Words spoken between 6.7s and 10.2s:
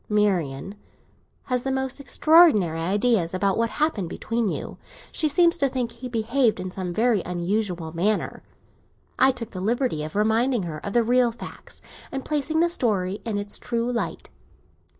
some very unusual manner. I took the liberty of